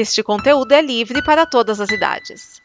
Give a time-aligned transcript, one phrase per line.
[0.00, 2.62] Este conteúdo é livre para todas as idades.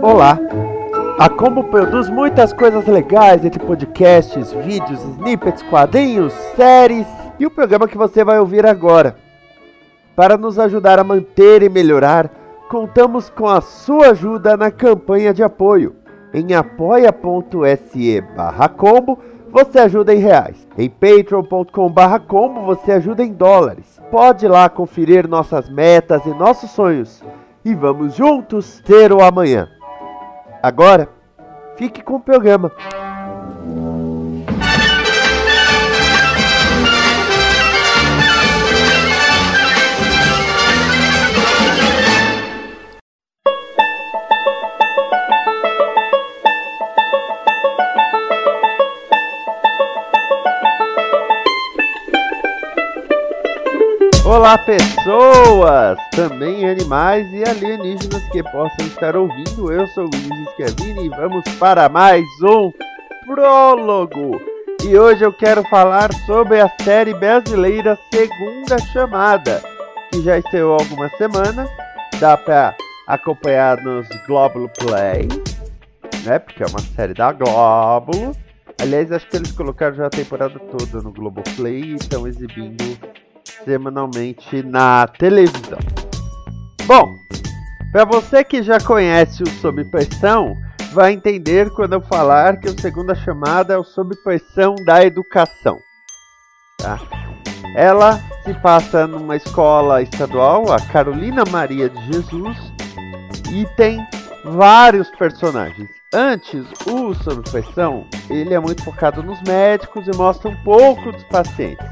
[0.00, 0.38] Olá!
[1.18, 7.88] A Combo produz muitas coisas legais entre podcasts, vídeos, snippets, quadrinhos, séries e o programa
[7.88, 9.18] que você vai ouvir agora.
[10.14, 12.39] Para nos ajudar a manter e melhorar,
[12.70, 15.96] contamos com a sua ajuda na campanha de apoio.
[16.32, 18.22] Em apoia.se
[18.76, 19.18] combo,
[19.50, 20.68] você ajuda em reais.
[20.78, 24.00] Em patreon.com barra combo, você ajuda em dólares.
[24.08, 27.20] Pode lá conferir nossas metas e nossos sonhos.
[27.64, 29.68] E vamos juntos ter o amanhã.
[30.62, 31.08] Agora,
[31.74, 32.70] fique com o programa.
[54.50, 59.72] Olá, pessoas, também animais e alienígenas que possam estar ouvindo.
[59.72, 62.72] Eu sou o Luiz Schiavini e vamos para mais um
[63.24, 64.42] prólogo.
[64.82, 69.62] E hoje eu quero falar sobre a série brasileira Segunda Chamada,
[70.10, 71.70] que já estreou algumas semanas.
[72.18, 72.74] Dá para
[73.06, 75.28] acompanhar nos Global Play,
[76.24, 76.40] né?
[76.40, 78.32] Porque é uma série da Glóbulo.
[78.82, 82.98] Aliás, acho que eles colocaram já a temporada toda no Globoplay e estão exibindo
[83.64, 85.78] semanalmente na televisão.
[86.86, 87.18] Bom,
[87.92, 90.56] para você que já conhece o Sob Pressão,
[90.92, 95.78] vai entender quando eu falar que o Segunda Chamada é o Sob Pressão da Educação.
[96.78, 96.98] Tá?
[97.76, 102.56] Ela se passa numa escola estadual, a Carolina Maria de Jesus,
[103.52, 104.04] e tem
[104.44, 105.88] vários personagens.
[106.12, 111.22] Antes, o Sob Pressão, ele é muito focado nos médicos e mostra um pouco dos
[111.24, 111.86] pacientes.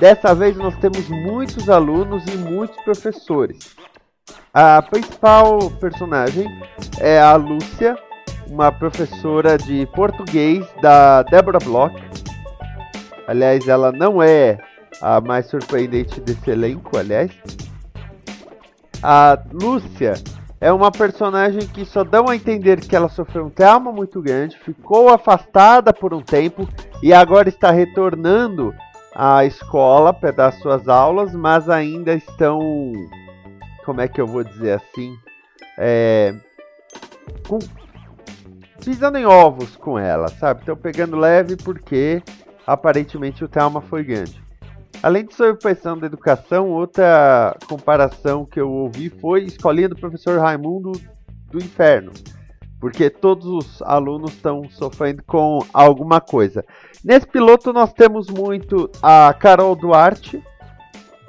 [0.00, 3.76] Dessa vez nós temos muitos alunos e muitos professores.
[4.54, 6.46] A principal personagem
[7.00, 7.98] é a Lúcia,
[8.48, 11.94] uma professora de português da Deborah Bloch.
[13.26, 14.58] Aliás, ela não é
[15.02, 17.32] a mais surpreendente desse elenco, aliás.
[19.02, 20.14] A Lúcia
[20.60, 24.56] é uma personagem que só dão a entender que ela sofreu um trauma muito grande,
[24.58, 26.68] ficou afastada por um tempo
[27.02, 28.72] e agora está retornando
[29.14, 32.92] a escola para dar suas aulas, mas ainda estão,
[33.84, 35.16] como é que eu vou dizer assim,
[35.76, 36.34] é,
[37.46, 37.58] com,
[38.84, 40.60] pisando em ovos com ela, sabe?
[40.60, 42.22] Estão pegando leve porque
[42.66, 44.42] aparentemente o trauma foi grande.
[45.02, 50.92] Além de pressão da educação, outra comparação que eu ouvi foi escolinha do professor Raimundo
[51.50, 52.12] do Inferno
[52.80, 56.64] porque todos os alunos estão sofrendo com alguma coisa.
[57.04, 60.42] Nesse piloto nós temos muito a Carol Duarte,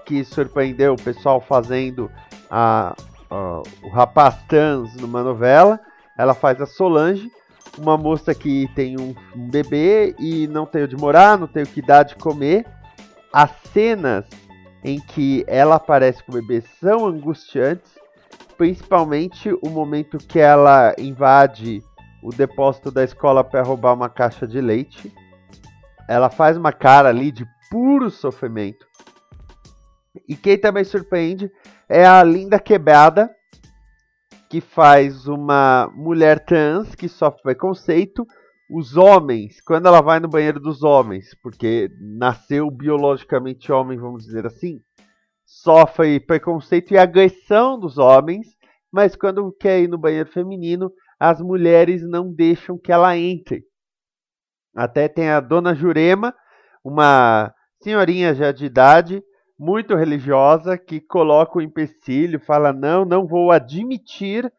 [0.05, 2.09] que surpreendeu o pessoal fazendo
[2.49, 2.95] a,
[3.29, 5.79] a, o rapaz trans numa novela.
[6.17, 7.31] Ela faz a Solange,
[7.77, 11.67] uma moça que tem um, um bebê e não tem onde morar, não tem o
[11.67, 12.65] que dar de comer.
[13.31, 14.25] As cenas
[14.83, 17.99] em que ela aparece com o bebê são angustiantes
[18.57, 21.81] principalmente o momento que ela invade
[22.21, 25.13] o depósito da escola para roubar uma caixa de leite.
[26.07, 28.85] Ela faz uma cara ali de puro sofrimento.
[30.27, 31.49] E quem também surpreende
[31.87, 33.29] é a Linda Quebrada,
[34.49, 38.25] que faz uma mulher trans que sofre preconceito.
[38.71, 44.45] Os homens, quando ela vai no banheiro dos homens, porque nasceu biologicamente homem, vamos dizer
[44.45, 44.81] assim,
[45.61, 48.47] sofre preconceito e agressão dos homens,
[48.91, 53.63] mas quando quer ir no banheiro feminino, as mulheres não deixam que ela entre.
[54.75, 56.33] Até tem a dona Jurema,
[56.83, 59.21] uma senhorinha já de idade,
[59.57, 64.51] muito religiosa, que coloca o empecilho, fala: Não, não vou admitir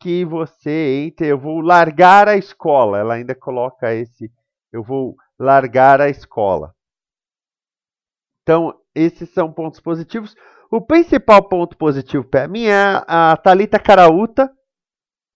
[0.00, 2.98] que você entre, eu vou largar a escola.
[2.98, 4.30] Ela ainda coloca esse:
[4.72, 6.74] Eu vou largar a escola.
[8.42, 10.34] Então, esses são pontos positivos.
[10.70, 14.50] O principal ponto positivo para mim é a Talita Carauta,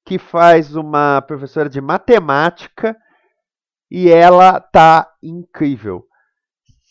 [0.05, 2.97] que faz uma professora de matemática
[3.91, 6.05] e ela tá incrível.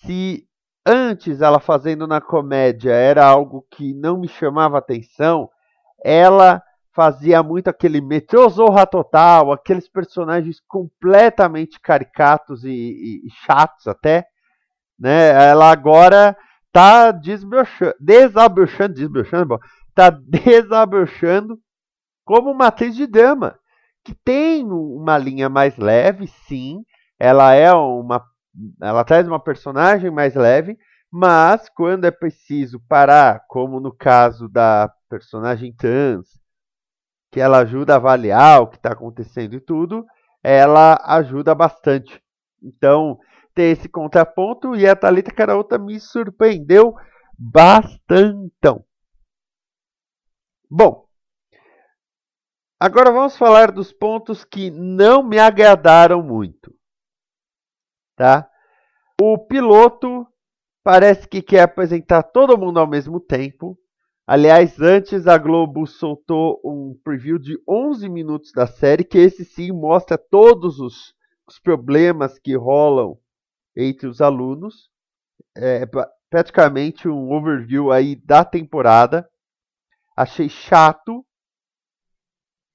[0.04, 0.46] Se
[0.86, 5.50] antes ela fazendo na comédia era algo que não me chamava atenção,
[6.04, 6.62] ela
[6.94, 14.26] fazia muito aquele metrô Zorra Total, aqueles personagens completamente caricatos e, e, e chatos até,
[14.98, 15.30] né?
[15.50, 16.38] Ela agora
[16.72, 19.60] tá desabrochando, desabrochando, desabrochando,
[19.94, 20.10] tá
[20.46, 21.60] desabrochando
[22.26, 23.58] como uma atriz de drama,
[24.04, 26.84] que tem uma linha mais leve, sim,
[27.20, 28.24] ela é uma
[28.82, 30.78] ela traz uma personagem mais leve,
[31.12, 36.28] mas quando é preciso parar, como no caso da personagem trans,
[37.32, 40.06] que ela ajuda a avaliar o que está acontecendo e tudo,
[40.44, 42.22] ela ajuda bastante.
[42.62, 43.20] Então,
[43.54, 46.96] tem esse contraponto e a Thalita Caraúta me surpreendeu
[47.38, 48.50] bastante.
[50.70, 51.08] Bom,
[52.80, 56.74] agora vamos falar dos pontos que não me agradaram muito.
[58.16, 58.50] Tá?
[59.20, 60.28] O piloto
[60.84, 63.78] parece que quer apresentar todo mundo ao mesmo tempo.
[64.28, 69.72] Aliás, antes a Globo soltou um preview de 11 minutos da série, que esse sim
[69.72, 71.16] mostra todos os,
[71.48, 73.18] os problemas que rolam
[73.88, 74.90] entre os alunos.
[75.56, 75.86] É
[76.30, 79.30] praticamente um overview aí da temporada.
[80.16, 81.26] Achei chato,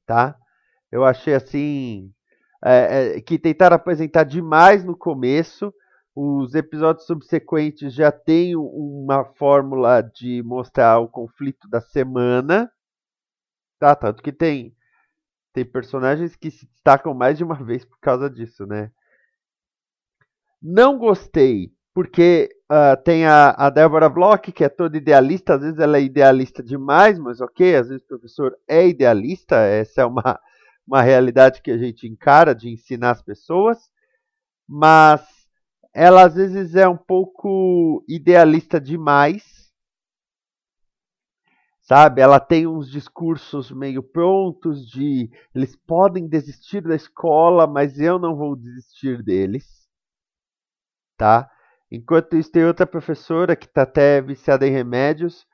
[0.06, 0.36] tá?
[0.90, 2.12] Eu achei assim
[2.64, 5.72] é, é, que tentaram apresentar demais no começo
[6.14, 12.70] os episódios subsequentes já têm uma fórmula de mostrar o conflito da semana.
[13.80, 14.76] Tá, tanto que tem
[15.52, 18.92] tem personagens que se destacam mais de uma vez por causa disso, né?
[20.66, 25.78] Não gostei, porque uh, tem a, a Débora Bloch, que é toda idealista, às vezes
[25.78, 30.40] ela é idealista demais, mas ok, às vezes o professor é idealista, essa é uma,
[30.87, 33.90] uma realidade que a gente encara de ensinar as pessoas,
[34.66, 35.20] mas
[35.93, 39.70] ela às vezes é um pouco idealista demais.
[41.82, 48.19] Sabe, ela tem uns discursos meio prontos de eles podem desistir da escola, mas eu
[48.19, 49.83] não vou desistir deles.
[51.24, 51.48] Tá?
[51.90, 55.46] Enquanto isso tem outra professora que está até viciada em remédios,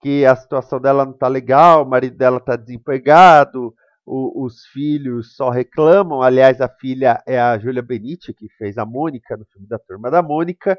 [0.00, 3.72] que a situação dela não está legal, o marido dela está desempregado,
[4.04, 6.22] o, os filhos só reclamam.
[6.22, 10.10] Aliás, a filha é a Júlia Benite, que fez a Mônica no filme da Turma
[10.10, 10.76] da Mônica.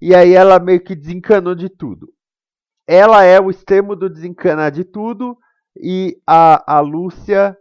[0.00, 2.12] E aí ela meio que desencanou de tudo.
[2.86, 5.36] Ela é o extremo do desencanar de tudo
[5.76, 7.58] e a, a Lúcia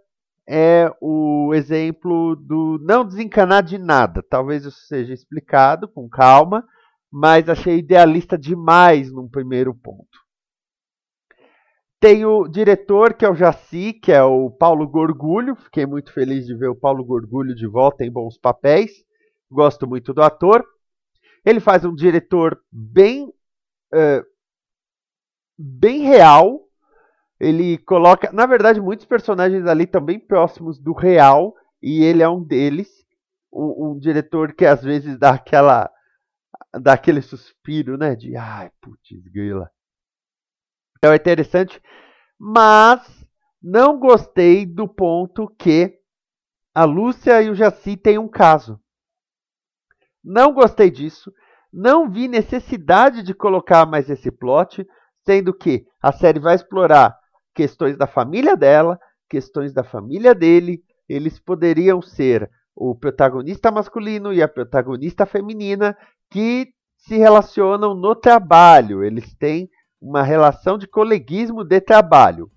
[0.54, 4.22] é o exemplo do não desencanar de nada.
[4.22, 6.68] Talvez isso seja explicado com calma,
[7.10, 10.20] mas achei idealista demais num primeiro ponto.
[12.02, 15.56] Tem o diretor, que é o Jaci, que é o Paulo Gorgulho.
[15.56, 18.92] Fiquei muito feliz de ver o Paulo Gorgulho de volta em bons papéis.
[19.50, 20.66] Gosto muito do ator.
[21.46, 23.30] Ele faz um diretor bem,
[23.94, 24.26] uh,
[25.58, 26.60] bem real.
[27.42, 32.44] Ele coloca, na verdade, muitos personagens ali bem próximos do real e ele é um
[32.44, 32.88] deles.
[33.52, 35.92] Um, um diretor que às vezes dá aquela,
[36.80, 38.16] dá aquele suspiro, né?
[38.16, 39.72] De ai, putz, grila.
[40.96, 41.82] Então é interessante,
[42.40, 43.02] mas
[43.60, 45.98] não gostei do ponto que
[46.76, 48.80] a Lúcia e o Jaci têm um caso.
[50.24, 51.34] Não gostei disso.
[51.74, 54.88] Não vi necessidade de colocar mais esse plot,
[55.26, 57.20] sendo que a série vai explorar
[57.54, 59.00] questões da família dela,
[59.30, 60.82] questões da família dele.
[61.08, 65.98] Eles poderiam ser o protagonista masculino e a protagonista feminina
[66.30, 69.04] que se relacionam no trabalho.
[69.04, 69.70] Eles têm
[70.02, 72.50] uma relação de coleguismo de trabalho.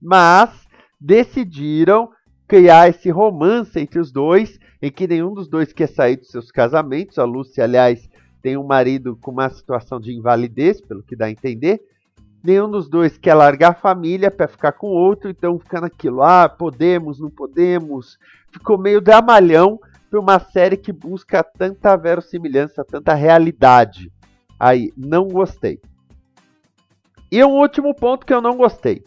[0.00, 0.66] Mas
[1.00, 2.10] decidiram
[2.48, 6.50] criar esse romance entre os dois, em que nenhum dos dois quer sair dos seus
[6.50, 7.18] casamentos.
[7.18, 8.08] A Lúcia, aliás,
[8.42, 11.80] tem um marido com uma situação de invalidez, pelo que dá a entender.
[12.42, 16.48] Nenhum dos dois quer largar a família para ficar com outro, então fica naquilo, ah,
[16.48, 18.18] podemos, não podemos.
[18.50, 19.78] Ficou meio dramalhão
[20.10, 24.12] para uma série que busca tanta verossimilhança, tanta realidade.
[24.58, 25.80] Aí, não gostei.
[27.30, 29.04] E um último ponto que eu não gostei.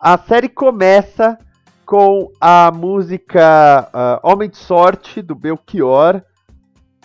[0.00, 1.38] A série começa
[1.86, 6.22] com a música uh, Homem de Sorte, do Belchior.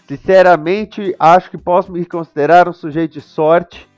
[0.08, 3.90] Sinceramente, acho que posso me considerar um sujeito de sorte.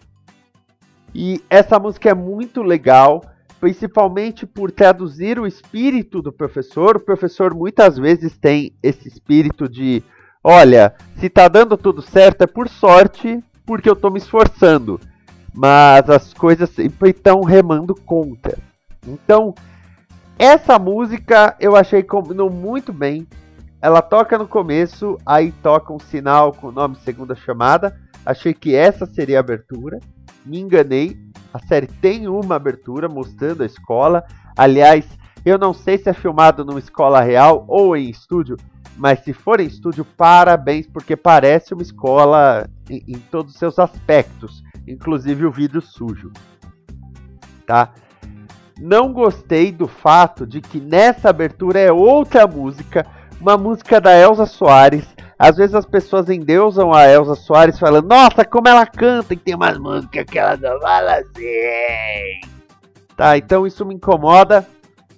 [1.13, 3.23] E essa música é muito legal,
[3.59, 6.97] principalmente por traduzir o espírito do professor.
[6.97, 10.03] O professor muitas vezes tem esse espírito de:
[10.43, 14.99] olha, se tá dando tudo certo é por sorte, porque eu tô me esforçando
[15.53, 18.57] mas as coisas sempre estão remando contra.
[19.07, 19.53] Então,
[20.39, 23.27] essa música eu achei que combinou muito bem.
[23.79, 27.95] Ela toca no começo, aí toca um sinal com o nome segunda chamada.
[28.25, 29.99] Achei que essa seria a abertura.
[30.45, 31.17] Me enganei.
[31.53, 34.23] A série tem uma abertura mostrando a escola.
[34.57, 35.05] Aliás,
[35.45, 38.57] eu não sei se é filmado numa escola real ou em estúdio,
[38.97, 43.77] mas se for em estúdio, parabéns, porque parece uma escola em, em todos os seus
[43.79, 46.31] aspectos inclusive o vidro sujo.
[47.65, 47.93] Tá?
[48.79, 53.05] Não gostei do fato de que nessa abertura é outra música,
[53.39, 55.05] uma música da Elza Soares.
[55.43, 59.53] Às vezes as pessoas endeusam a Elza Soares falando, nossa, como ela canta, e tem
[59.53, 62.49] umas músicas que ela não fala assim.
[63.17, 64.65] Tá, então isso me incomoda.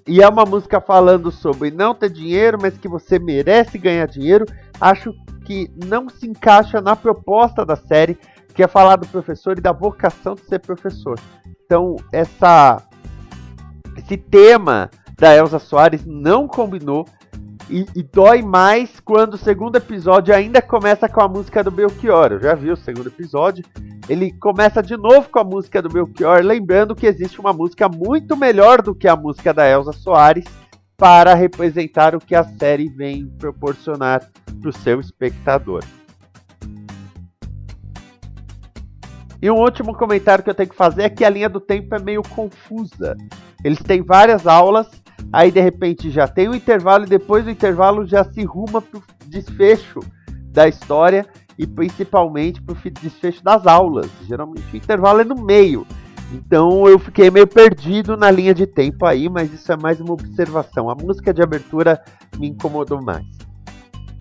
[0.07, 4.47] E é uma música falando sobre não ter dinheiro, mas que você merece ganhar dinheiro.
[4.81, 5.13] Acho
[5.45, 8.17] que não se encaixa na proposta da série,
[8.55, 11.19] que é falar do professor e da vocação de ser professor.
[11.63, 12.81] Então, essa
[13.95, 14.89] esse tema
[15.19, 17.05] da Elsa Soares não combinou
[17.69, 22.33] e, e, dói mais quando o segundo episódio ainda começa com a música do Belchior.
[22.33, 23.65] Eu já vi o segundo episódio.
[24.07, 28.37] Ele começa de novo com a música do Belchior, lembrando que existe uma música muito
[28.37, 30.45] melhor do que a música da Elsa Soares
[30.95, 34.21] para representar o que a série vem proporcionar
[34.61, 35.83] para o seu espectador.
[39.41, 41.93] E um último comentário que eu tenho que fazer é que a linha do tempo
[41.95, 43.15] é meio confusa.
[43.63, 44.87] Eles têm várias aulas,
[45.31, 48.99] aí de repente já tem o intervalo e depois do intervalo já se ruma para
[48.99, 49.99] o desfecho
[50.51, 51.25] da história
[51.57, 54.09] e principalmente para o desfecho das aulas.
[54.27, 55.85] Geralmente o intervalo é no meio.
[56.31, 60.13] Então eu fiquei meio perdido na linha de tempo aí, mas isso é mais uma
[60.13, 60.89] observação.
[60.89, 62.01] A música de abertura
[62.37, 63.25] me incomodou mais.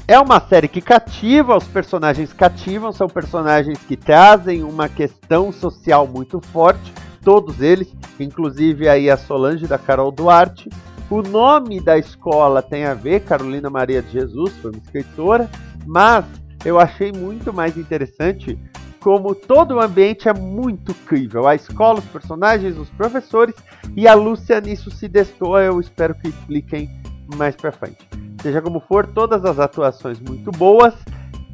[0.07, 6.07] É uma série que cativa, os personagens cativam, são personagens que trazem uma questão social
[6.07, 6.93] muito forte
[7.25, 7.89] todos eles,
[8.21, 10.69] inclusive aí a Solange da Carol Duarte.
[11.15, 15.49] O nome da escola tem a ver, Carolina Maria de Jesus, foi uma escritora,
[15.87, 16.25] mas
[16.65, 18.59] eu achei muito mais interessante
[18.99, 21.47] como todo o ambiente é muito crível.
[21.47, 23.55] A escola, os personagens, os professores
[23.95, 25.63] e a Lúcia nisso se destoa.
[25.63, 26.91] Eu espero que expliquem
[27.37, 28.09] mais pra frente.
[28.43, 30.95] Seja como for, todas as atuações muito boas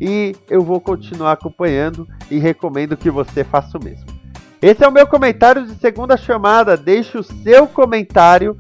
[0.01, 4.07] e eu vou continuar acompanhando e recomendo que você faça o mesmo.
[4.63, 6.79] Esse é o meu comentário de segunda chamada.
[6.79, 8.59] Deixe o seu comentário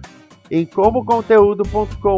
[0.50, 2.16] em comoconteúdo.com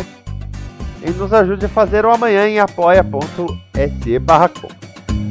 [1.05, 4.51] e nos ajude a fazer o amanhã em apoia.se barra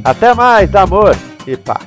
[0.04, 1.16] Até mais, amor
[1.46, 1.86] e paz.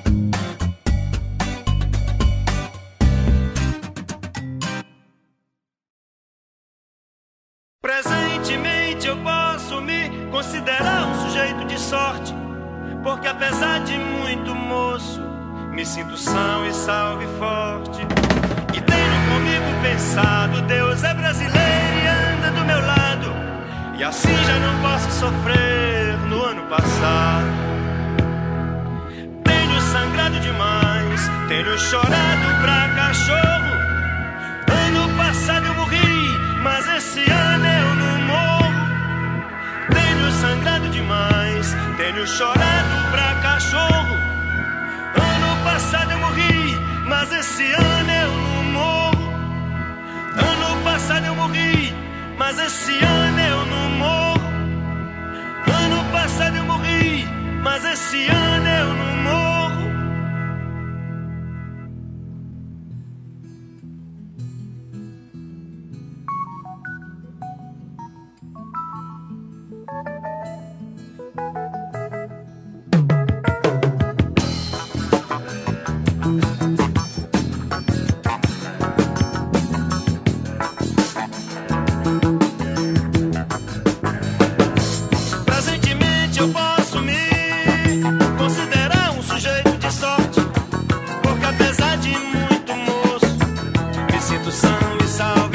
[7.82, 12.34] Presentemente eu posso me considerar um sujeito de sorte,
[13.04, 15.22] porque apesar de muito moço
[15.72, 18.02] me sinto são e salve forte.
[18.76, 23.32] E tenho comigo pensado: Deus é brasileiro e anda do meu lado.
[23.98, 27.46] E assim já não posso sofrer no ano passado.
[29.44, 33.76] Tenho sangrado demais, tenho chorado pra cachorro.
[34.68, 38.74] Ano passado eu morri, mas esse ano eu não morro.
[39.94, 44.16] Tenho sangrado demais, tenho chorado pra cachorro
[45.64, 48.15] passado eu morri, mas esse ano eu.
[48.15, 48.15] Ano
[51.06, 51.94] passado eu morri,
[52.36, 54.42] mas esse ano eu não morro.
[55.84, 57.28] Ano passado eu morri,
[57.62, 59.45] mas esse ano eu não morro.
[95.16, 95.55] salvation.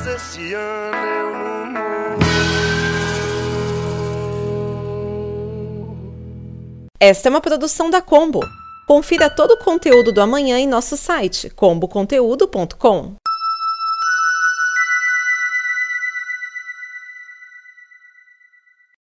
[0.00, 2.20] mas esse ano eu não morro.
[6.98, 8.40] Esta é uma produção da Combo.
[8.86, 13.19] Confira todo o conteúdo do amanhã em nosso site comboconteúdo.com.